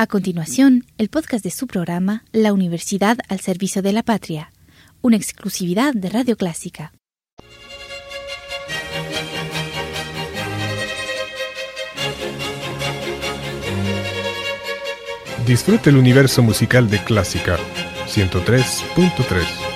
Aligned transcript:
A 0.00 0.06
continuación, 0.06 0.84
el 0.96 1.08
podcast 1.08 1.42
de 1.42 1.50
su 1.50 1.66
programa 1.66 2.22
La 2.30 2.52
Universidad 2.52 3.18
al 3.28 3.40
Servicio 3.40 3.82
de 3.82 3.92
la 3.92 4.04
Patria, 4.04 4.52
una 5.02 5.16
exclusividad 5.16 5.92
de 5.92 6.08
Radio 6.08 6.36
Clásica. 6.36 6.92
Disfrute 15.44 15.90
el 15.90 15.96
universo 15.96 16.44
musical 16.44 16.88
de 16.88 17.02
Clásica 17.02 17.58
103.3. 18.06 19.67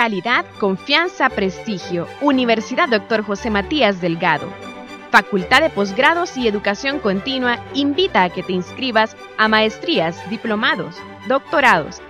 Calidad, 0.00 0.46
confianza, 0.58 1.28
prestigio. 1.28 2.08
Universidad 2.22 2.88
Dr. 2.88 3.22
José 3.22 3.50
Matías 3.50 4.00
Delgado. 4.00 4.50
Facultad 5.10 5.60
de 5.60 5.68
Posgrados 5.68 6.38
y 6.38 6.48
Educación 6.48 7.00
Continua 7.00 7.62
invita 7.74 8.22
a 8.22 8.30
que 8.30 8.42
te 8.42 8.54
inscribas 8.54 9.14
a 9.36 9.46
maestrías, 9.46 10.16
diplomados, 10.30 10.96
doctorados. 11.28 12.00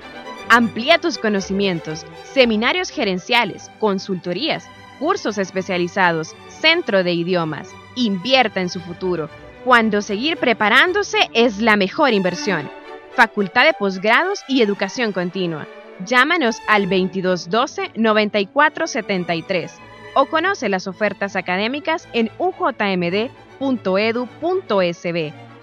Amplía 0.48 0.98
tus 0.98 1.18
conocimientos, 1.18 2.06
seminarios 2.32 2.90
gerenciales, 2.90 3.72
consultorías, 3.80 4.68
cursos 5.00 5.36
especializados, 5.36 6.36
centro 6.46 7.02
de 7.02 7.12
idiomas. 7.12 7.70
Invierta 7.96 8.60
en 8.60 8.68
su 8.68 8.78
futuro, 8.78 9.28
cuando 9.64 10.00
seguir 10.00 10.36
preparándose 10.36 11.28
es 11.34 11.59
la 11.59 11.74
mejor 11.74 12.12
inversión. 12.12 12.70
Facultad 13.16 13.64
de 13.64 13.72
Posgrados 13.72 14.45
y 14.46 14.62
Educación 14.62 15.10
Continua. 15.10 15.66
Llámanos 16.06 16.56
al 16.66 16.88
2212-9473 16.88 19.70
o 20.14 20.26
conoce 20.26 20.68
las 20.68 20.87
ofertas 20.87 21.34
académicas 21.37 22.06
en 22.12 22.30
ujmd.edu.sb. 22.38 23.30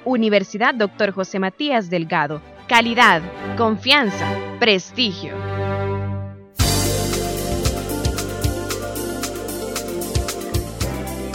Universidad 0.05 0.73
Dr. 0.73 1.11
José 1.11 1.37
Matías 1.39 1.89
Delgado. 1.89 2.41
Calidad, 2.67 3.21
confianza, 3.57 4.27
prestigio. 4.59 5.56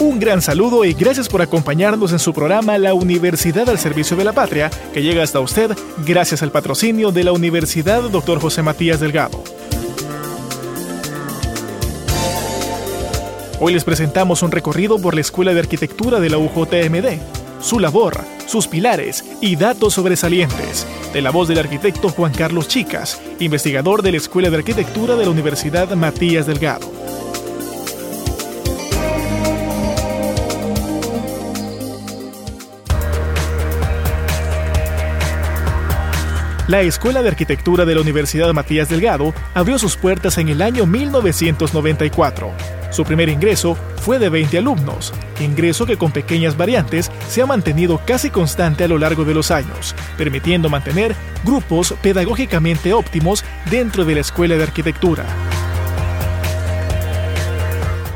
Un 0.02 0.18
gran 0.18 0.42
saludo 0.42 0.84
y 0.84 0.94
gracias 0.94 1.28
por 1.28 1.42
acompañarnos 1.42 2.10
en 2.10 2.18
su 2.18 2.34
programa 2.34 2.76
La 2.76 2.92
Universidad 2.92 3.68
al 3.68 3.78
Servicio 3.78 4.16
de 4.16 4.24
la 4.24 4.32
Patria, 4.32 4.68
que 4.92 5.00
llega 5.00 5.22
hasta 5.22 5.38
usted 5.38 5.70
gracias 6.04 6.42
al 6.42 6.50
patrocinio 6.50 7.12
de 7.12 7.22
la 7.22 7.30
Universidad 7.30 8.02
Dr. 8.10 8.40
José 8.40 8.62
Matías 8.62 8.98
Delgado. 8.98 9.44
Hoy 13.60 13.74
les 13.74 13.84
presentamos 13.84 14.42
un 14.42 14.50
recorrido 14.50 14.98
por 14.98 15.14
la 15.14 15.20
Escuela 15.20 15.54
de 15.54 15.60
Arquitectura 15.60 16.18
de 16.18 16.30
la 16.30 16.38
UJMD, 16.38 17.20
su 17.60 17.78
labor, 17.78 18.18
sus 18.46 18.66
pilares 18.66 19.24
y 19.40 19.54
datos 19.54 19.94
sobresalientes, 19.94 20.84
de 21.12 21.22
la 21.22 21.30
voz 21.30 21.46
del 21.46 21.60
arquitecto 21.60 22.08
Juan 22.08 22.32
Carlos 22.32 22.66
Chicas, 22.66 23.20
investigador 23.38 24.02
de 24.02 24.10
la 24.10 24.16
Escuela 24.16 24.50
de 24.50 24.56
Arquitectura 24.56 25.14
de 25.14 25.26
la 25.26 25.30
Universidad 25.30 25.88
Matías 25.94 26.48
Delgado. 26.48 27.01
La 36.72 36.80
Escuela 36.80 37.20
de 37.20 37.28
Arquitectura 37.28 37.84
de 37.84 37.94
la 37.94 38.00
Universidad 38.00 38.50
Matías 38.54 38.88
Delgado 38.88 39.34
abrió 39.52 39.78
sus 39.78 39.98
puertas 39.98 40.38
en 40.38 40.48
el 40.48 40.62
año 40.62 40.86
1994. 40.86 42.50
Su 42.90 43.04
primer 43.04 43.28
ingreso 43.28 43.76
fue 43.96 44.18
de 44.18 44.30
20 44.30 44.56
alumnos, 44.56 45.12
ingreso 45.38 45.84
que 45.84 45.98
con 45.98 46.12
pequeñas 46.12 46.56
variantes 46.56 47.12
se 47.28 47.42
ha 47.42 47.46
mantenido 47.46 48.00
casi 48.06 48.30
constante 48.30 48.84
a 48.84 48.88
lo 48.88 48.96
largo 48.96 49.26
de 49.26 49.34
los 49.34 49.50
años, 49.50 49.94
permitiendo 50.16 50.70
mantener 50.70 51.14
grupos 51.44 51.94
pedagógicamente 52.00 52.94
óptimos 52.94 53.44
dentro 53.70 54.06
de 54.06 54.14
la 54.14 54.20
Escuela 54.22 54.56
de 54.56 54.62
Arquitectura. 54.62 55.26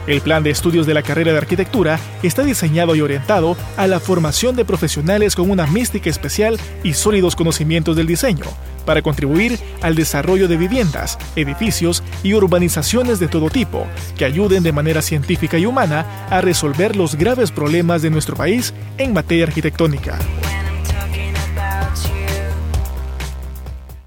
El 0.06 0.20
plan 0.20 0.42
de 0.42 0.50
estudios 0.50 0.86
de 0.86 0.94
la 0.94 1.02
carrera 1.02 1.32
de 1.32 1.38
arquitectura 1.38 1.98
está 2.22 2.42
diseñado 2.42 2.94
y 2.94 3.00
orientado 3.00 3.56
a 3.76 3.86
la 3.86 3.98
formación 3.98 4.54
de 4.54 4.64
profesionales 4.64 5.34
con 5.34 5.50
una 5.50 5.66
mística 5.66 6.08
especial 6.08 6.58
y 6.84 6.94
sólidos 6.94 7.34
conocimientos 7.34 7.96
del 7.96 8.06
diseño, 8.06 8.44
para 8.84 9.02
contribuir 9.02 9.58
al 9.82 9.96
desarrollo 9.96 10.46
de 10.46 10.56
viviendas, 10.56 11.18
edificios 11.34 12.04
y 12.22 12.34
urbanizaciones 12.34 13.18
de 13.18 13.28
todo 13.28 13.50
tipo, 13.50 13.86
que 14.16 14.24
ayuden 14.24 14.62
de 14.62 14.72
manera 14.72 15.02
científica 15.02 15.58
y 15.58 15.66
humana 15.66 16.06
a 16.30 16.40
resolver 16.40 16.94
los 16.94 17.16
graves 17.16 17.50
problemas 17.50 18.02
de 18.02 18.10
nuestro 18.10 18.36
país 18.36 18.72
en 18.98 19.12
materia 19.12 19.44
arquitectónica. 19.44 20.18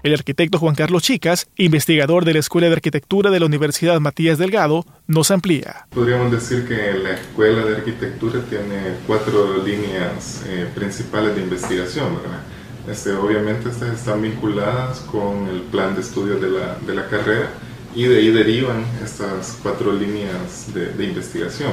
El 0.02 0.14
arquitecto 0.14 0.58
Juan 0.58 0.74
Carlos 0.74 1.02
Chicas, 1.02 1.48
investigador 1.56 2.24
de 2.24 2.32
la 2.32 2.38
Escuela 2.38 2.68
de 2.68 2.72
Arquitectura 2.72 3.30
de 3.30 3.38
la 3.38 3.44
Universidad 3.44 4.00
Matías 4.00 4.38
Delgado, 4.38 4.86
nos 5.06 5.30
amplía. 5.30 5.86
Podríamos 5.90 6.32
decir 6.32 6.66
que 6.66 6.94
la 6.94 7.10
Escuela 7.10 7.66
de 7.66 7.76
Arquitectura 7.76 8.40
tiene 8.48 8.94
cuatro 9.06 9.62
líneas 9.62 10.42
eh, 10.46 10.66
principales 10.74 11.36
de 11.36 11.42
investigación, 11.42 12.16
¿verdad? 12.16 12.40
Este, 12.88 13.12
obviamente 13.12 13.68
estas 13.68 13.94
están 13.94 14.22
vinculadas 14.22 15.00
con 15.00 15.46
el 15.48 15.60
plan 15.62 15.94
de 15.94 16.00
estudios 16.00 16.40
de 16.40 16.48
la, 16.48 16.76
de 16.76 16.94
la 16.94 17.06
carrera 17.06 17.50
y 17.94 18.04
de 18.04 18.20
ahí 18.20 18.30
derivan 18.30 18.86
estas 19.04 19.58
cuatro 19.62 19.92
líneas 19.92 20.72
de, 20.72 20.94
de 20.94 21.04
investigación. 21.04 21.72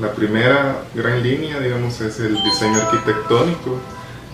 La 0.00 0.12
primera 0.12 0.82
gran 0.92 1.22
línea, 1.22 1.60
digamos, 1.60 2.00
es 2.00 2.18
el 2.18 2.34
diseño 2.34 2.80
arquitectónico, 2.82 3.78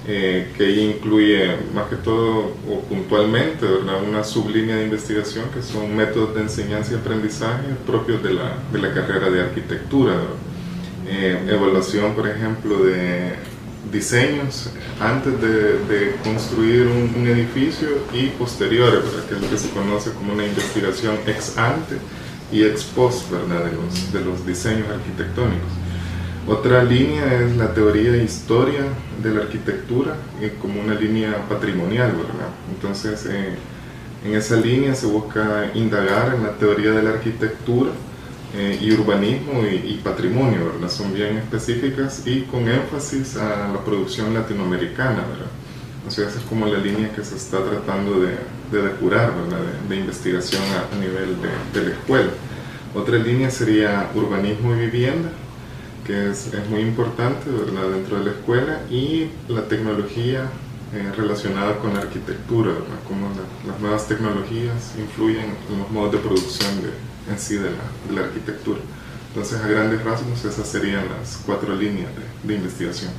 eh, 0.06 0.52
que 0.56 0.70
incluye 0.70 1.56
más 1.74 1.88
que 1.88 1.96
todo 1.96 2.54
o 2.68 2.80
puntualmente 2.88 3.66
una 3.66 4.24
sublínea 4.24 4.76
de 4.76 4.84
investigación 4.84 5.44
que 5.52 5.62
son 5.62 5.94
métodos 5.94 6.34
de 6.34 6.42
enseñanza 6.42 6.92
y 6.92 6.96
aprendizaje 6.96 7.64
propios 7.86 8.22
de 8.22 8.32
la, 8.32 8.56
de 8.72 8.78
la 8.78 8.94
carrera 8.94 9.30
de 9.30 9.42
arquitectura. 9.42 10.14
Eh, 11.06 11.38
evaluación, 11.48 12.14
por 12.14 12.28
ejemplo, 12.28 12.82
de 12.84 13.34
diseños 13.92 14.70
antes 15.00 15.40
de, 15.40 16.14
construir 16.22 16.86
un, 16.86 17.26
edificio 17.26 17.88
y 18.12 18.28
posteriores, 18.28 19.00
que 19.28 19.34
es 19.34 19.40
lo 19.40 19.50
que 19.50 19.58
se 19.58 19.70
conoce 19.70 20.12
como 20.12 20.32
una 20.32 20.46
investigación 20.46 21.16
ex 21.26 21.56
ante 21.58 21.96
y 22.52 22.64
ex 22.64 22.84
post 22.84 23.30
¿verdad? 23.30 23.64
De, 23.64 23.72
los, 23.72 24.12
de 24.12 24.20
los 24.20 24.46
diseños 24.46 24.88
arquitectónicos. 24.88 25.72
Otra 26.48 26.82
línea 26.82 27.42
es 27.42 27.56
la 27.56 27.74
teoría 27.74 28.14
e 28.14 28.24
historia 28.24 28.80
de 29.22 29.30
la 29.30 29.42
arquitectura 29.42 30.16
eh, 30.40 30.54
como 30.60 30.80
una 30.80 30.94
línea 30.94 31.46
patrimonial, 31.48 32.12
¿verdad? 32.12 32.48
Entonces, 32.74 33.26
eh, 33.26 33.54
en 34.24 34.34
esa 34.34 34.56
línea 34.56 34.94
se 34.94 35.06
busca 35.06 35.70
indagar 35.74 36.34
en 36.34 36.42
la 36.42 36.52
teoría 36.52 36.92
de 36.92 37.02
la 37.02 37.10
arquitectura 37.10 37.90
eh, 38.54 38.78
y 38.80 38.90
urbanismo 38.92 39.62
y, 39.66 40.00
patrimonio, 40.02 40.72
¿verdad? 40.72 40.90
Son 40.90 41.12
bien 41.12 41.36
específicas 41.36 42.26
y 42.26 42.42
con 42.42 42.66
énfasis 42.68 43.36
a 43.36 43.68
la 43.68 43.84
producción 43.84 44.32
latinoamericana, 44.32 45.18
¿verdad? 45.18 45.50
O 46.08 46.10
sea, 46.10 46.26
esa 46.26 46.38
es 46.38 46.44
como 46.46 46.66
la 46.66 46.78
línea 46.78 47.12
que 47.12 47.22
se 47.22 47.36
está 47.36 47.58
tratando 47.62 48.18
de, 48.20 48.38
de 48.72 48.82
depurar, 48.82 49.32
¿verdad? 49.34 49.60
De, 49.88 49.96
investigación 49.96 50.62
a, 50.62 50.96
nivel 50.96 51.36
de, 51.42 51.80
de 51.80 51.88
la 51.88 51.94
escuela. 51.94 52.30
Otra 52.94 53.18
línea 53.18 53.50
sería 53.50 54.10
urbanismo 54.14 54.74
y 54.74 54.80
vivienda, 54.80 55.30
que 56.04 56.30
es, 56.30 56.50
muy 56.68 56.80
importante 56.80 57.50
¿verdad? 57.50 57.90
dentro 57.90 58.18
de 58.18 58.24
la 58.24 58.30
escuela, 58.32 58.80
y 58.90 59.28
la 59.48 59.62
tecnología 59.68 60.48
eh, 60.92 61.12
relacionada 61.16 61.76
con 61.78 61.94
la 61.94 62.00
arquitectura, 62.00 62.72
cómo 63.06 63.30
las 63.66 63.80
nuevas 63.80 64.08
tecnologías 64.08 64.94
influyen 64.98 65.54
en 65.70 65.78
los 65.78 65.90
modos 65.90 66.12
de 66.12 66.18
producción 66.18 66.82
de, 66.82 66.90
en 67.32 67.38
sí 67.38 67.56
de 67.56 67.70
la, 68.12 68.22
arquitectura. 68.22 68.80
Entonces, 69.28 69.60
a 69.60 69.68
grandes 69.68 70.02
rasgos, 70.02 70.44
esas 70.44 70.66
serían 70.66 71.04
las 71.08 71.42
cuatro 71.46 71.76
líneas 71.76 72.10
de 72.42 72.54
investigación. 72.54 73.12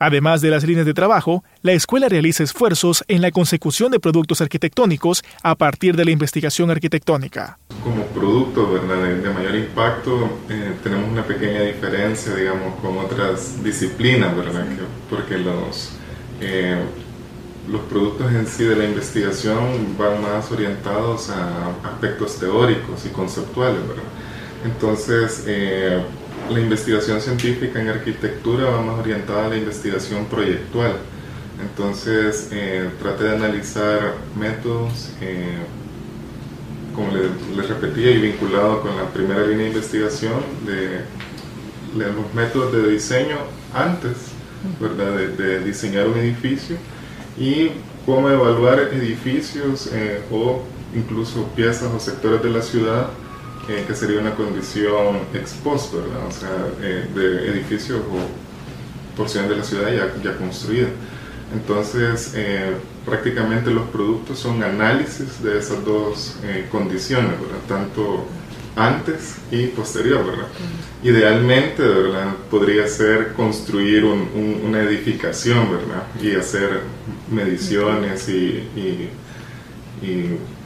Además 0.00 0.40
de 0.40 0.50
las 0.50 0.64
líneas 0.64 0.86
de 0.86 0.94
trabajo, 0.94 1.42
la 1.60 1.72
escuela 1.72 2.08
realiza 2.08 2.44
esfuerzos 2.44 3.04
en 3.08 3.20
la 3.20 3.32
consecución 3.32 3.90
de 3.90 3.98
productos 3.98 4.40
arquitectónicos 4.40 5.24
a 5.42 5.56
partir 5.56 5.96
de 5.96 6.04
la 6.04 6.12
investigación 6.12 6.70
arquitectónica. 6.70 7.58
Como 7.82 8.04
producto 8.06 8.72
¿verdad? 8.72 9.04
De, 9.22 9.30
mayor 9.30 9.54
impacto, 9.54 10.28
eh, 10.48 10.72
tenemos 10.82 11.10
una 11.10 11.24
pequeña 11.24 11.62
diferencia, 11.62 12.34
digamos, 12.34 12.74
con 12.80 12.98
otras 12.98 13.62
disciplinas, 13.62 14.36
¿verdad? 14.36 14.64
porque 15.08 15.38
los, 15.38 15.90
eh, 16.40 16.76
los 17.70 17.80
productos 17.82 18.32
en 18.32 18.46
sí 18.46 18.64
de 18.64 18.76
la 18.76 18.84
investigación 18.84 19.96
van 19.98 20.22
más 20.22 20.50
orientados 20.50 21.30
a 21.30 21.68
aspectos 21.84 22.38
teóricos 22.38 23.06
y 23.06 23.10
conceptuales, 23.10 23.80
¿verdad? 23.86 24.02
Entonces, 24.64 25.44
eh, 25.46 26.02
la 26.50 26.60
investigación 26.60 27.20
científica 27.20 27.80
en 27.80 27.88
arquitectura 27.88 28.70
va 28.70 28.82
más 28.82 28.98
orientada 28.98 29.46
a 29.46 29.48
la 29.48 29.56
investigación 29.56 30.24
proyectual. 30.26 30.96
Entonces, 31.60 32.48
eh, 32.52 32.88
traté 33.00 33.24
de 33.24 33.36
analizar 33.36 34.14
métodos, 34.38 35.10
eh, 35.20 35.58
como 36.98 37.12
les 37.12 37.68
repetía 37.68 38.10
y 38.10 38.20
vinculado 38.20 38.82
con 38.82 38.96
la 38.96 39.04
primera 39.10 39.46
línea 39.46 39.66
de 39.66 39.68
investigación 39.68 40.34
de, 40.66 41.04
los 41.96 42.34
métodos 42.34 42.72
de 42.72 42.90
diseño 42.90 43.36
antes 43.72 44.32
¿verdad? 44.80 45.14
De, 45.14 45.60
diseñar 45.60 46.08
un 46.08 46.18
edificio 46.18 46.76
y 47.38 47.70
cómo 48.04 48.28
evaluar 48.28 48.80
edificios 48.92 49.88
eh, 49.92 50.22
o 50.32 50.64
incluso 50.92 51.44
piezas 51.54 51.88
o 51.94 52.00
sectores 52.00 52.42
de 52.42 52.50
la 52.50 52.62
ciudad 52.62 53.10
eh, 53.68 53.84
que 53.86 53.94
sería 53.94 54.20
una 54.20 54.34
condición 54.34 55.18
expuesta, 55.34 55.98
¿verdad? 55.98 56.26
o 56.26 56.32
sea, 56.32 56.50
eh, 56.82 57.06
de 57.14 57.50
edificios 57.50 58.00
o 58.00 59.16
porciones 59.16 59.50
de 59.50 59.56
la 59.56 59.62
ciudad 59.62 59.92
ya, 59.92 60.12
ya 60.20 60.36
construidas. 60.36 60.90
Entonces, 61.52 62.34
prácticamente 63.06 63.70
los 63.70 63.88
productos 63.88 64.38
son 64.38 64.62
análisis 64.62 65.42
de 65.42 65.58
esas 65.58 65.82
dos 65.84 66.36
condiciones, 66.70 67.32
¿verdad? 67.40 67.60
tanto 67.66 68.26
antes 68.78 69.36
y 69.50 69.66
posterior, 69.68 70.24
¿verdad? 70.24 70.46
Idealmente, 71.02 71.82
¿verdad? 71.82 72.34
Podría 72.50 72.86
ser 72.86 73.32
construir 73.32 74.04
una 74.04 74.82
edificación, 74.82 75.70
¿verdad? 75.70 76.04
Y 76.22 76.34
hacer 76.34 76.80
mediciones 77.30 78.28
y, 78.28 79.10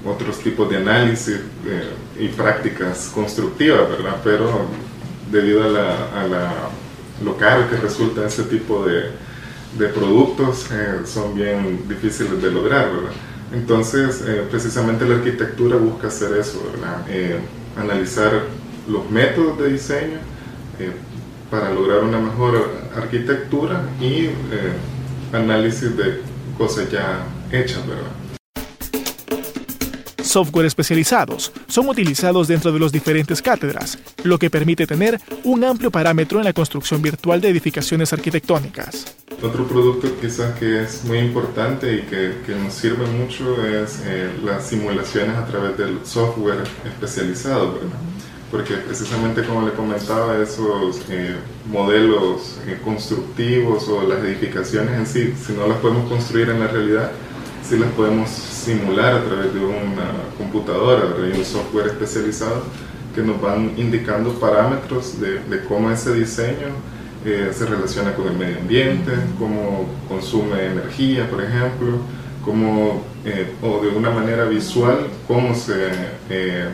otros 0.04 0.40
tipos 0.40 0.68
de 0.68 0.78
análisis 0.78 1.36
eh, 1.64 1.90
y 2.18 2.26
prácticas 2.26 3.08
constructivas, 3.14 3.88
¿verdad? 3.88 4.16
Pero 4.24 4.66
debido 5.30 5.62
a, 5.62 5.68
la, 5.68 6.68
lo 7.24 7.36
caro 7.36 7.70
que 7.70 7.76
resulta 7.76 8.26
ese 8.26 8.42
tipo 8.42 8.84
de, 8.84 9.10
productos, 9.76 10.66
eh, 10.70 11.00
son 11.04 11.34
bien 11.34 11.88
difíciles 11.88 12.42
de 12.42 12.50
lograr, 12.50 12.92
¿verdad? 12.92 13.12
Entonces, 13.52 14.22
eh, 14.26 14.46
precisamente 14.50 15.06
la 15.06 15.16
arquitectura 15.16 15.76
busca 15.76 16.08
hacer 16.08 16.36
eso, 16.38 16.62
¿verdad? 16.72 17.06
analizar 17.76 18.42
los 18.88 19.10
métodos 19.10 19.58
de 19.58 19.72
diseño 19.72 20.18
eh, 20.78 20.92
para 21.50 21.72
lograr 21.72 22.02
una 22.02 22.18
mejor 22.18 22.70
arquitectura 22.96 23.88
y 24.00 24.24
eh, 24.24 24.32
análisis 25.32 25.96
de 25.96 26.20
cosas 26.56 26.90
ya 26.90 27.24
hechas, 27.50 27.86
¿verdad? 27.86 28.10
Software 30.22 30.64
especializados 30.64 31.52
son 31.66 31.88
utilizados 31.88 32.48
dentro 32.48 32.72
de 32.72 32.78
los 32.78 32.90
diferentes 32.90 33.42
cátedras, 33.42 33.98
lo 34.22 34.38
que 34.38 34.48
permite 34.48 34.86
tener 34.86 35.20
un 35.44 35.62
amplio 35.62 35.90
parámetro 35.90 36.38
en 36.38 36.46
la 36.46 36.54
construcción 36.54 37.02
virtual 37.02 37.40
de 37.42 37.50
edificaciones 37.50 38.14
arquitectónicas. 38.14 39.21
Otro 39.42 39.66
producto 39.66 40.08
quizás 40.20 40.56
que 40.56 40.82
es 40.82 41.04
muy 41.04 41.18
importante 41.18 41.96
y 41.96 42.02
que, 42.02 42.42
que 42.46 42.54
nos 42.54 42.74
sirve 42.74 43.04
mucho 43.06 43.66
es 43.66 44.00
eh, 44.04 44.30
las 44.44 44.68
simulaciones 44.68 45.36
a 45.36 45.44
través 45.46 45.76
del 45.76 45.98
software 46.04 46.62
especializado, 46.84 47.74
¿verdad? 47.74 47.98
porque 48.52 48.74
precisamente 48.74 49.42
como 49.42 49.66
le 49.66 49.72
comentaba, 49.72 50.36
esos 50.36 51.00
eh, 51.08 51.36
modelos 51.68 52.58
eh, 52.66 52.78
constructivos 52.84 53.88
o 53.88 54.06
las 54.06 54.20
edificaciones 54.20 54.92
en 54.92 55.06
sí, 55.06 55.34
si 55.42 55.54
no 55.54 55.66
las 55.66 55.78
podemos 55.78 56.08
construir 56.08 56.50
en 56.50 56.60
la 56.60 56.68
realidad, 56.68 57.10
sí 57.68 57.78
las 57.78 57.90
podemos 57.92 58.28
simular 58.28 59.14
a 59.14 59.24
través 59.24 59.54
de 59.54 59.58
una 59.58 60.12
computadora, 60.38 61.16
de 61.18 61.32
un 61.32 61.44
software 61.44 61.86
especializado 61.86 62.62
que 63.14 63.22
nos 63.22 63.40
van 63.40 63.72
indicando 63.76 64.34
parámetros 64.34 65.18
de, 65.18 65.40
de 65.40 65.64
cómo 65.64 65.90
ese 65.90 66.12
diseño 66.12 66.76
eh, 67.24 67.52
se 67.56 67.66
relaciona 67.66 68.14
con 68.14 68.26
el 68.26 68.36
medio 68.36 68.58
ambiente, 68.58 69.12
cómo 69.38 69.86
consume 70.08 70.66
energía, 70.66 71.30
por 71.30 71.42
ejemplo, 71.42 71.98
cómo, 72.44 73.04
eh, 73.24 73.52
o 73.62 73.80
de 73.80 73.88
una 73.88 74.10
manera 74.10 74.44
visual, 74.44 75.06
cómo 75.28 75.54
se 75.54 75.88
eh, 76.30 76.68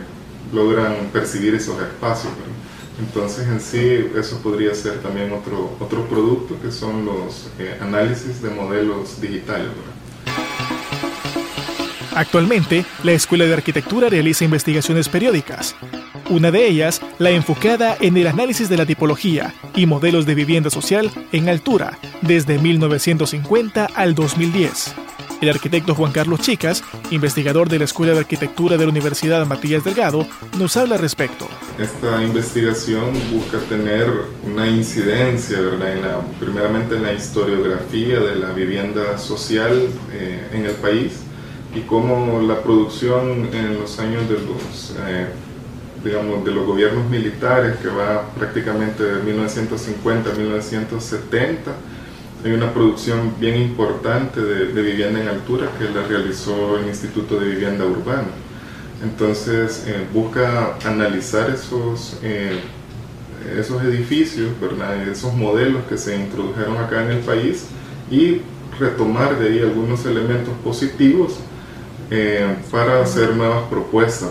logran 0.51 1.09
percibir 1.13 1.53
esos 1.53 1.79
espacios. 1.79 2.33
Entonces 2.99 3.47
en 3.47 3.61
sí 3.61 4.11
eso 4.17 4.41
podría 4.41 4.73
ser 4.73 4.99
también 5.01 5.31
otro, 5.31 5.77
otro 5.79 6.05
producto 6.05 6.59
que 6.61 6.71
son 6.71 7.05
los 7.05 7.49
análisis 7.79 8.41
de 8.41 8.49
modelos 8.49 9.21
digitales. 9.21 9.69
Actualmente, 12.15 12.85
la 13.03 13.11
Escuela 13.13 13.45
de 13.45 13.53
Arquitectura 13.53 14.09
realiza 14.09 14.43
investigaciones 14.43 15.07
periódicas 15.07 15.75
una 16.29 16.51
de 16.51 16.67
ellas 16.67 17.01
la 17.17 17.31
enfocada 17.31 17.97
en 17.99 18.15
el 18.17 18.27
análisis 18.27 18.69
de 18.69 18.77
la 18.77 18.85
tipología 18.85 19.53
y 19.75 19.85
modelos 19.85 20.25
de 20.25 20.35
vivienda 20.35 20.69
social 20.69 21.11
en 21.31 21.49
altura 21.49 21.97
desde 22.21 22.59
1950 22.59 23.87
al 23.95 24.15
2010. 24.15 24.95
El 25.41 25.49
arquitecto 25.49 25.95
Juan 25.95 26.11
Carlos 26.11 26.41
Chicas, 26.41 26.83
investigador 27.11 27.69
de 27.69 27.79
la 27.79 27.85
Escuela 27.85 28.13
de 28.13 28.19
Arquitectura 28.19 28.75
de 28.75 28.83
la 28.83 28.91
Universidad 28.91 29.45
Matías 29.45 29.85
Delgado, 29.85 30.27
nos 30.57 30.75
habla 30.75 30.95
al 30.95 31.01
respecto. 31.01 31.47
Esta 31.77 32.21
investigación 32.21 33.13
busca 33.31 33.57
tener 33.69 34.11
una 34.45 34.67
incidencia, 34.67 35.59
primeramente 36.39 36.97
en 36.97 37.03
la 37.03 37.13
historiografía 37.13 38.19
de 38.19 38.35
la 38.35 38.51
vivienda 38.51 39.17
social 39.17 39.87
eh, 40.11 40.49
en 40.51 40.65
el 40.65 40.73
país 40.73 41.21
y 41.73 41.81
cómo 41.81 42.41
la 42.41 42.61
producción 42.61 43.49
en 43.53 43.79
los 43.79 43.97
años 43.99 44.27
de 44.27 44.35
los 44.35 44.95
eh, 45.07 45.27
digamos, 46.03 46.43
de 46.45 46.51
los 46.51 46.65
gobiernos 46.65 47.09
militares, 47.09 47.77
que 47.77 47.87
va 47.87 48.29
prácticamente 48.37 49.03
de 49.03 49.23
1950 49.23 50.29
a 50.29 50.33
1970. 50.33 51.71
Hay 52.43 52.51
una 52.51 52.73
producción 52.73 53.33
bien 53.39 53.57
importante 53.61 54.41
de, 54.41 54.81
vivienda 54.81 55.21
en 55.21 55.27
altura 55.27 55.67
que 55.77 55.85
la 55.89 56.07
realizó 56.07 56.77
el 56.77 56.87
Instituto 56.87 57.39
de 57.39 57.49
Vivienda 57.49 57.85
Urbana. 57.85 58.29
Entonces 59.03 59.85
eh, 59.87 60.05
busca 60.13 60.77
analizar 60.85 61.49
esos, 61.49 62.17
eh, 62.21 62.59
esos 63.57 63.81
edificios, 63.83 64.51
¿verdad? 64.59 65.07
esos 65.07 65.33
modelos 65.33 65.83
que 65.89 65.97
se 65.97 66.17
introdujeron 66.17 66.77
acá 66.77 67.03
en 67.03 67.11
el 67.11 67.19
país 67.19 67.65
y 68.11 68.41
retomar 68.79 69.37
de 69.37 69.49
ahí 69.49 69.59
algunos 69.59 70.05
elementos 70.05 70.53
positivos 70.63 71.39
eh, 72.11 72.55
para 72.71 73.03
hacer 73.03 73.35
nuevas 73.35 73.67
propuestas 73.69 74.29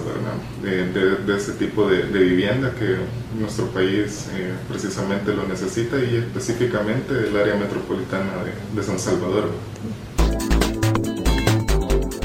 De, 0.63 0.87
de, 0.87 1.37
ese 1.37 1.53
tipo 1.53 1.89
de, 1.89 2.03
vivienda 2.03 2.73
que 2.77 2.97
nuestro 3.39 3.67
país 3.67 4.27
eh, 4.35 4.53
precisamente 4.69 5.33
lo 5.33 5.47
necesita 5.47 5.97
y 5.99 6.17
específicamente 6.17 7.15
el 7.29 7.37
área 7.37 7.55
metropolitana 7.55 8.33
de, 8.75 8.83
San 8.83 8.99
Salvador. 8.99 9.51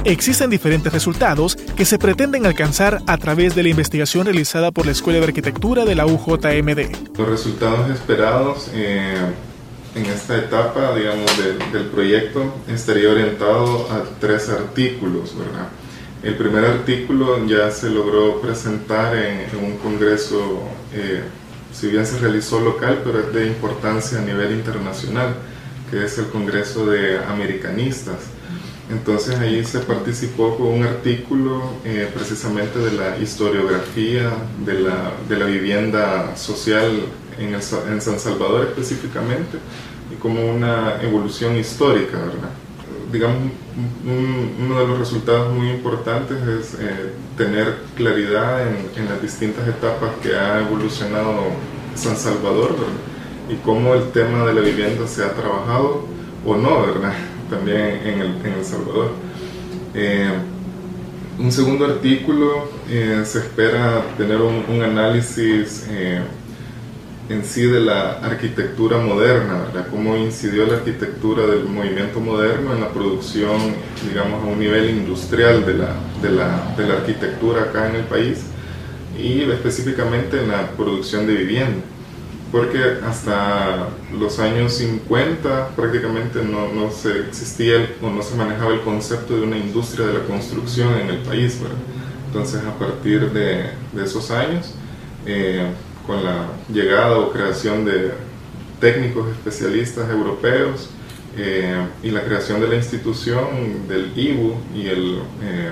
Existen 0.05 0.49
diferentes 0.49 0.91
resultados 0.91 1.55
que 1.55 1.85
se 1.85 1.97
pretenden 1.97 2.45
alcanzar 2.45 3.01
a 3.07 3.17
través 3.17 3.55
de 3.55 3.63
la 3.63 3.69
investigación 3.69 4.25
realizada 4.25 4.71
por 4.71 4.85
la 4.85 4.91
Escuela 4.91 5.19
de 5.19 5.25
Arquitectura 5.25 5.85
de 5.85 5.95
la 5.95 6.05
UJMD. 6.05 7.17
Los 7.17 7.29
resultados 7.29 7.89
esperados 7.91 8.69
eh, 8.73 9.15
en 9.95 10.05
esta 10.07 10.37
etapa, 10.37 10.95
digamos, 10.95 11.31
del 11.71 11.85
proyecto 11.85 12.53
estaría 12.67 13.09
orientado 13.09 13.87
a 13.91 14.03
tres 14.19 14.49
artículos, 14.49 15.37
¿verdad? 15.37 15.69
El 16.23 16.35
primer 16.35 16.63
artículo 16.63 17.45
ya 17.45 17.69
se 17.69 17.89
logró 17.89 18.39
presentar 18.39 19.13
en, 19.15 19.45
un 19.61 19.77
congreso, 19.77 20.63
eh, 20.93 21.21
si 21.73 21.89
bien 21.89 22.05
se 22.05 22.17
realizó 22.17 22.61
local, 22.61 23.01
pero 23.03 23.19
es 23.19 23.33
de 23.33 23.47
importancia 23.47 24.19
a 24.19 24.21
nivel 24.21 24.53
internacional, 24.53 25.35
que 25.91 26.05
es 26.05 26.17
el 26.17 26.27
Congreso 26.27 26.85
de 26.85 27.19
Americanistas. 27.25 28.15
Entonces 28.89 29.37
ahí 29.37 29.63
se 29.65 29.79
participó 29.79 30.57
con 30.57 30.67
un 30.67 30.83
artículo 30.83 31.61
eh, 31.83 32.09
precisamente 32.13 32.79
de 32.79 32.93
la 32.93 33.17
historiografía 33.17 34.31
de 34.65 34.79
la, 34.79 35.11
de 35.27 35.37
la 35.37 35.45
vivienda 35.45 36.35
social 36.37 37.05
en, 37.39 37.53
en, 37.53 38.01
San 38.01 38.19
Salvador 38.19 38.67
específicamente 38.67 39.57
y 40.11 40.15
como 40.15 40.45
una 40.51 41.01
evolución 41.01 41.57
histórica, 41.57 42.17
¿verdad? 42.17 42.49
Digamos, 43.11 43.51
uno 44.59 44.79
de 44.79 44.87
los 44.87 44.99
resultados 44.99 45.53
muy 45.53 45.69
importantes 45.69 46.37
es 46.47 46.73
eh, 46.79 47.11
tener 47.37 47.75
claridad 47.95 48.67
en, 48.67 48.89
en, 48.95 49.09
las 49.09 49.21
distintas 49.21 49.67
etapas 49.67 50.11
que 50.21 50.35
ha 50.35 50.61
evolucionado 50.61 51.43
San 51.95 52.17
Salvador, 52.17 52.71
¿verdad? 52.71 53.49
Y 53.49 53.55
cómo 53.57 53.93
el 53.93 54.11
tema 54.11 54.45
de 54.45 54.53
la 54.53 54.61
vivienda 54.61 55.07
se 55.07 55.23
ha 55.23 55.33
trabajado 55.33 56.05
o 56.45 56.55
no, 56.55 56.81
¿verdad? 56.81 57.13
También 57.49 58.01
en 58.03 58.19
El, 58.19 58.45
en 58.45 58.53
el 58.57 58.65
Salvador. 58.65 59.11
Eh, 59.93 60.31
un 61.39 61.51
segundo 61.51 61.85
artículo 61.85 62.69
eh, 62.89 63.23
se 63.25 63.39
espera 63.39 64.03
tener 64.17 64.37
un, 64.37 64.65
un 64.69 64.81
análisis 64.83 65.87
en 67.29 67.45
sí 67.45 67.63
de 67.63 67.79
la 67.79 68.19
arquitectura 68.19 68.97
moderna, 68.97 69.63
¿verdad? 69.65 69.87
Cómo 69.89 70.17
incidió 70.17 70.65
la 70.65 70.77
arquitectura 70.77 71.45
del 71.45 71.65
movimiento 71.65 72.19
moderno 72.19 72.73
en 72.73 72.81
la 72.81 72.89
producción, 72.89 73.57
digamos, 74.07 74.43
a 74.43 74.47
un 74.47 74.59
nivel 74.59 74.89
industrial 74.89 75.65
de 75.65 75.75
la, 75.75 75.95
de 76.21 76.31
la, 76.31 76.75
de 76.75 76.87
la 76.87 76.95
arquitectura 76.95 77.63
acá 77.63 77.89
en 77.89 77.95
el 77.95 78.03
país 78.03 78.39
y 79.17 79.41
específicamente 79.41 80.41
en 80.41 80.49
la 80.49 80.71
producción 80.71 81.25
de 81.25 81.35
vivienda. 81.35 81.81
Porque 82.51 82.79
hasta 83.03 83.87
los 84.19 84.37
años 84.39 84.73
50 84.73 85.69
prácticamente 85.75 86.43
no, 86.43 86.71
no 86.71 86.91
se 86.91 87.21
existía 87.21 87.89
o 88.01 88.09
no 88.11 88.21
se 88.21 88.35
manejaba 88.35 88.73
el 88.73 88.81
concepto 88.81 89.35
de 89.35 89.41
una 89.41 89.57
industria 89.57 90.05
de 90.05 90.13
la 90.13 90.25
construcción 90.25 90.93
en 90.99 91.09
el 91.09 91.17
país, 91.19 91.59
¿verdad? 91.59 91.77
Entonces 92.27 92.61
a 92.63 92.77
partir 92.77 93.31
de, 93.31 93.69
esos 94.03 94.29
años, 94.29 94.73
eh, 95.25 95.67
con 96.05 96.23
la 96.23 96.47
llegada 96.71 97.17
o 97.19 97.31
creación 97.31 97.85
de 97.85 98.11
técnicos 98.79 99.29
especialistas 99.29 100.09
europeos 100.09 100.89
eh, 101.37 101.87
y 102.03 102.11
la 102.11 102.23
creación 102.23 102.59
de 102.61 102.67
la 102.67 102.75
institución 102.75 103.87
del 103.87 104.11
IBU 104.15 104.55
y 104.75 104.87
el, 104.87 105.19
eh, 105.41 105.71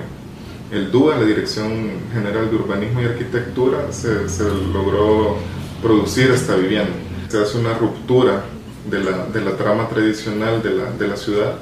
el 0.71 0.91
DUA, 0.91 1.17
la 1.17 1.25
Dirección 1.25 1.99
General 2.13 2.49
de 2.49 2.55
Urbanismo 2.55 3.01
y 3.01 3.05
Arquitectura, 3.05 3.91
se, 3.91 4.27
se 4.29 4.43
logró 4.43 5.37
producir 5.81 6.31
esta 6.31 6.55
vivienda. 6.55 6.93
Se 7.27 7.39
hace 7.39 7.57
una 7.57 7.73
ruptura 7.73 8.43
de 8.89 9.03
la, 9.03 9.25
de 9.27 9.41
la 9.41 9.55
trama 9.57 9.87
tradicional 9.89 10.63
de 10.63 10.71
la, 10.71 10.91
de 10.91 11.07
la 11.07 11.17
ciudad 11.17 11.55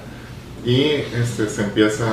y 0.66 0.82
este, 0.82 1.50
se 1.50 1.64
empieza 1.64 2.06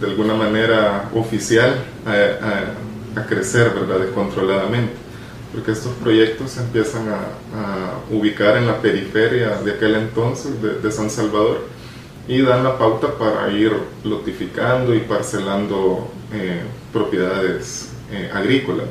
de 0.00 0.06
alguna 0.06 0.34
manera 0.34 1.10
oficial 1.14 1.74
a, 2.06 3.20
a, 3.20 3.26
crecer 3.26 3.70
¿verdad? 3.70 4.00
descontroladamente, 4.00 4.94
porque 5.52 5.72
estos 5.72 5.92
proyectos 5.94 6.52
se 6.52 6.60
empiezan 6.60 7.08
a, 7.08 7.20
ubicar 8.10 8.56
en 8.56 8.66
la 8.66 8.80
periferia 8.80 9.50
de 9.58 9.72
aquel 9.72 9.94
entonces 9.94 10.52
de, 10.60 10.92
San 10.92 11.08
Salvador 11.10 11.66
y 12.28 12.40
dan 12.42 12.64
la 12.64 12.78
pauta 12.78 13.16
para 13.18 13.50
ir 13.52 13.72
lotificando 14.04 14.94
y 14.94 15.00
parcelando 15.00 16.10
eh, 16.32 16.62
propiedades 16.92 17.90
eh, 18.10 18.30
agrícolas. 18.32 18.86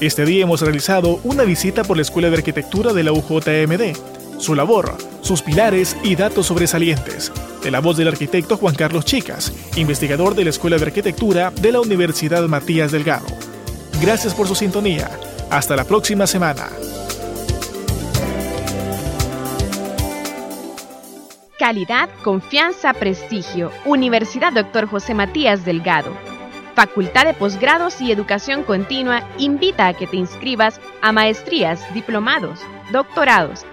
Este 0.00 0.24
día 0.24 0.42
hemos 0.42 0.60
realizado 0.60 1.20
una 1.24 1.44
visita 1.44 1.84
por 1.84 1.96
la 1.96 2.02
Escuela 2.02 2.28
de 2.28 2.36
Arquitectura 2.36 2.92
de 2.92 3.04
la 3.04 3.12
UJMD, 3.12 4.38
su 4.38 4.54
labor, 4.54 4.96
sus 5.24 5.40
pilares 5.42 5.96
y 6.02 6.16
datos 6.16 6.46
sobresalientes, 6.46 7.32
de 7.62 7.70
la 7.70 7.80
voz 7.80 7.96
del 7.96 8.08
arquitecto 8.08 8.58
Juan 8.58 8.74
Carlos 8.74 9.06
Chicas, 9.06 9.52
investigador 9.76 10.34
de 10.34 10.44
la 10.44 10.50
Escuela 10.50 10.76
de 10.76 10.84
Arquitectura 10.84 11.50
de 11.50 11.72
la 11.72 11.80
Universidad 11.80 12.46
Matías 12.46 12.92
Delgado. 12.92 13.26
Gracias 14.02 14.34
por 14.34 14.46
su 14.46 14.54
sintonía. 14.54 15.10
Hasta 15.50 15.76
la 15.76 15.84
próxima 15.84 16.26
semana. 16.26 16.68
Calidad, 21.58 22.10
confianza, 22.22 22.92
prestigio. 22.92 23.70
Universidad 23.86 24.52
Dr. 24.52 24.86
José 24.86 25.14
Matías 25.14 25.64
Delgado. 25.64 26.12
Facultad 26.74 27.24
de 27.24 27.32
Posgrados 27.32 28.00
y 28.02 28.12
Educación 28.12 28.64
Continua 28.64 29.26
invita 29.38 29.86
a 29.86 29.94
que 29.94 30.06
te 30.06 30.16
inscribas 30.16 30.80
a 31.00 31.12
maestrías, 31.12 31.80
diplomados, 31.94 32.60
doctorados. 32.92 33.64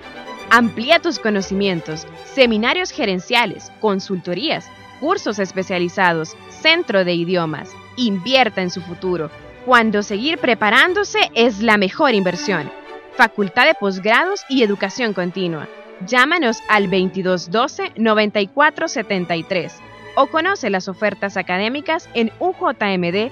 Amplía 0.53 0.99
tus 0.99 1.17
conocimientos, 1.17 2.05
seminarios 2.25 2.91
gerenciales, 2.91 3.71
consultorías, 3.79 4.69
cursos 4.99 5.39
especializados, 5.39 6.35
centro 6.49 7.05
de 7.05 7.13
idiomas. 7.13 7.69
Invierta 7.95 8.61
en 8.61 8.69
su 8.69 8.81
futuro, 8.81 9.31
cuando 9.65 10.03
seguir 10.03 10.39
preparándose 10.39 11.19
es 11.35 11.61
la 11.61 11.77
mejor 11.77 12.15
inversión. 12.15 12.69
Facultad 13.15 13.65
de 13.65 13.75
Posgrados 13.75 14.41
y 14.49 14.63
Educación 14.63 15.13
Continua. 15.13 15.69
Llámanos 16.05 16.57
al 16.67 16.89
2212-9473 16.89 19.71
o 20.15 20.27
conoce 20.27 20.69
las 20.69 20.89
ofertas 20.89 21.37
académicas 21.37 22.09
en 22.13 22.29
ujmd.edu.sb. 22.39 23.31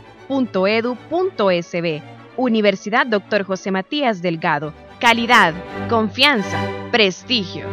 Universidad 2.37 3.07
Dr. 3.07 3.43
José 3.43 3.71
Matías 3.71 4.21
Delgado. 4.21 4.73
Calidad, 5.01 5.53
confianza, 5.89 6.78
prestigio. 6.91 7.67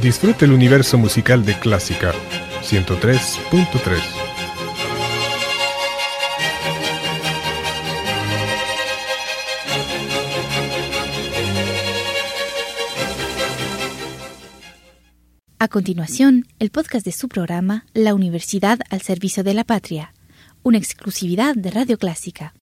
Disfrute 0.00 0.44
el 0.44 0.52
universo 0.52 0.98
musical 0.98 1.44
de 1.44 1.58
Clásica 1.58 2.12
103.3. 2.62 4.23
continuación, 15.74 16.46
el 16.60 16.70
podcast 16.70 17.04
de 17.04 17.10
su 17.10 17.28
programa 17.28 17.84
La 17.94 18.14
Universidad 18.14 18.78
al 18.90 19.00
Servicio 19.00 19.42
de 19.42 19.54
la 19.54 19.64
Patria, 19.64 20.14
una 20.62 20.78
exclusividad 20.78 21.56
de 21.56 21.72
Radio 21.72 21.98
Clásica. 21.98 22.54